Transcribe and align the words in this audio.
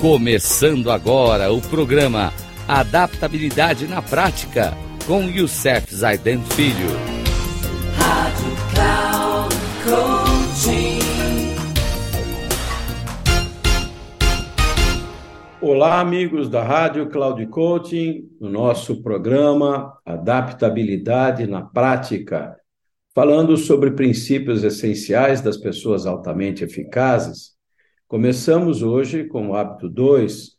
Começando 0.00 0.90
agora 0.90 1.52
o 1.52 1.60
programa 1.60 2.32
Adaptabilidade 2.66 3.86
na 3.86 4.00
Prática 4.00 4.72
com 5.06 5.24
Youssef 5.24 5.94
Zaiden 5.94 6.40
Filho. 6.42 6.88
Rádio 7.98 8.46
Cloud 8.72 9.54
Olá, 15.60 16.00
amigos 16.00 16.48
da 16.48 16.64
Rádio 16.64 17.10
Cloud 17.10 17.46
Coaching, 17.48 18.26
no 18.40 18.48
nosso 18.48 19.02
programa 19.02 19.98
Adaptabilidade 20.06 21.46
na 21.46 21.60
Prática, 21.60 22.56
falando 23.14 23.54
sobre 23.58 23.90
princípios 23.90 24.64
essenciais 24.64 25.42
das 25.42 25.58
pessoas 25.58 26.06
altamente 26.06 26.64
eficazes 26.64 27.59
Começamos 28.10 28.82
hoje 28.82 29.22
com 29.22 29.50
o 29.50 29.54
hábito 29.54 29.88
2. 29.88 30.56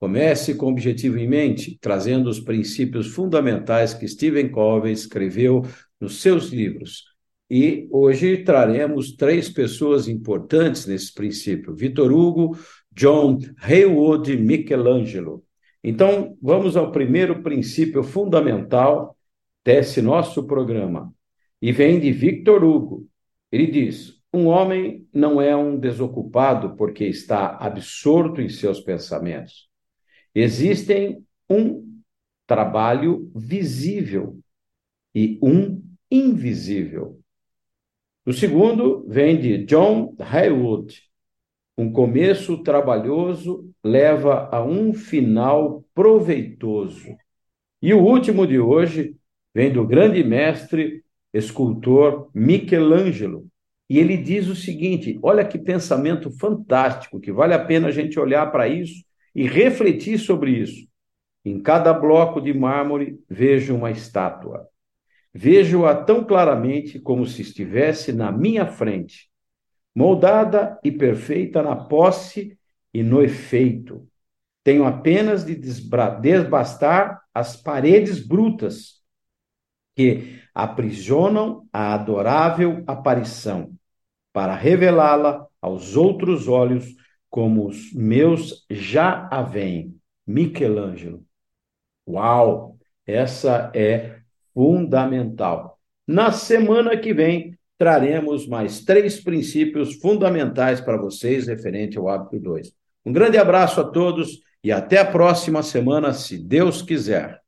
Comece 0.00 0.56
com 0.56 0.66
o 0.66 0.70
objetivo 0.70 1.16
em 1.16 1.28
mente, 1.28 1.78
trazendo 1.80 2.28
os 2.28 2.40
princípios 2.40 3.06
fundamentais 3.14 3.94
que 3.94 4.08
Stephen 4.08 4.48
Covey 4.48 4.94
escreveu 4.94 5.62
nos 6.00 6.20
seus 6.20 6.48
livros. 6.48 7.04
E 7.48 7.86
hoje 7.92 8.38
traremos 8.38 9.14
três 9.14 9.48
pessoas 9.48 10.08
importantes 10.08 10.86
nesse 10.86 11.14
princípio: 11.14 11.72
Vitor 11.72 12.10
Hugo, 12.10 12.58
John 12.90 13.38
Haywood 13.62 14.32
e 14.32 14.36
Michelangelo. 14.36 15.44
Então, 15.84 16.36
vamos 16.42 16.76
ao 16.76 16.90
primeiro 16.90 17.44
princípio 17.44 18.02
fundamental 18.02 19.16
desse 19.64 20.02
nosso 20.02 20.48
programa. 20.48 21.14
E 21.62 21.70
vem 21.70 22.00
de 22.00 22.10
Victor 22.10 22.64
Hugo. 22.64 23.06
Ele 23.52 23.68
diz: 23.68 24.17
um 24.32 24.46
homem 24.46 25.06
não 25.12 25.40
é 25.40 25.56
um 25.56 25.78
desocupado 25.78 26.76
porque 26.76 27.04
está 27.04 27.56
absorto 27.56 28.40
em 28.40 28.48
seus 28.48 28.80
pensamentos. 28.80 29.68
Existem 30.34 31.24
um 31.48 32.00
trabalho 32.46 33.30
visível 33.34 34.38
e 35.14 35.38
um 35.42 35.82
invisível. 36.10 37.18
O 38.24 38.32
segundo 38.32 39.06
vem 39.08 39.40
de 39.40 39.64
John 39.64 40.14
Haywood. 40.18 41.02
Um 41.76 41.90
começo 41.92 42.62
trabalhoso 42.62 43.70
leva 43.82 44.48
a 44.52 44.62
um 44.62 44.92
final 44.92 45.84
proveitoso. 45.94 47.16
E 47.80 47.94
o 47.94 48.02
último 48.02 48.46
de 48.46 48.58
hoje 48.58 49.16
vem 49.54 49.72
do 49.72 49.86
grande 49.86 50.22
mestre 50.22 51.02
escultor 51.32 52.30
Michelangelo, 52.34 53.46
e 53.88 53.98
ele 53.98 54.16
diz 54.16 54.48
o 54.48 54.54
seguinte: 54.54 55.18
olha 55.22 55.44
que 55.44 55.58
pensamento 55.58 56.30
fantástico, 56.30 57.20
que 57.20 57.32
vale 57.32 57.54
a 57.54 57.64
pena 57.64 57.88
a 57.88 57.90
gente 57.90 58.20
olhar 58.20 58.50
para 58.52 58.68
isso 58.68 59.04
e 59.34 59.46
refletir 59.46 60.18
sobre 60.18 60.50
isso. 60.52 60.86
Em 61.44 61.60
cada 61.60 61.92
bloco 61.94 62.40
de 62.40 62.52
mármore 62.52 63.18
vejo 63.28 63.74
uma 63.74 63.90
estátua. 63.90 64.68
Vejo-a 65.32 65.94
tão 65.94 66.24
claramente 66.24 66.98
como 66.98 67.26
se 67.26 67.42
estivesse 67.42 68.12
na 68.12 68.30
minha 68.32 68.66
frente, 68.66 69.30
moldada 69.94 70.78
e 70.82 70.90
perfeita 70.90 71.62
na 71.62 71.76
posse 71.76 72.58
e 72.92 73.02
no 73.02 73.22
efeito. 73.22 74.06
Tenho 74.64 74.84
apenas 74.84 75.44
de 75.44 75.54
desbastar 75.54 77.22
as 77.32 77.56
paredes 77.56 78.26
brutas 78.26 79.00
que 79.94 80.40
aprisionam 80.54 81.66
a 81.72 81.94
adorável 81.94 82.82
aparição 82.86 83.77
para 84.38 84.54
revelá-la 84.54 85.48
aos 85.60 85.96
outros 85.96 86.46
olhos 86.46 86.94
como 87.28 87.66
os 87.66 87.92
meus 87.92 88.64
já 88.70 89.26
a 89.32 89.42
veem. 89.42 89.96
Michelangelo. 90.24 91.24
Uau! 92.08 92.78
Essa 93.04 93.72
é 93.74 94.20
fundamental. 94.54 95.76
Na 96.06 96.30
semana 96.30 96.96
que 96.96 97.12
vem, 97.12 97.58
traremos 97.76 98.46
mais 98.46 98.84
três 98.84 99.20
princípios 99.20 99.94
fundamentais 99.94 100.80
para 100.80 100.96
vocês 100.96 101.48
referente 101.48 101.98
ao 101.98 102.08
hábito 102.08 102.38
2. 102.38 102.72
Um 103.04 103.12
grande 103.12 103.38
abraço 103.38 103.80
a 103.80 103.90
todos 103.90 104.38
e 104.62 104.70
até 104.70 104.98
a 104.98 105.04
próxima 105.04 105.64
semana, 105.64 106.12
se 106.12 106.38
Deus 106.38 106.80
quiser. 106.80 107.40